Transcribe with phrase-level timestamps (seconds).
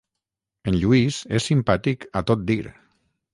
[0.71, 2.59] En Lluís és simpàtic a tot dir.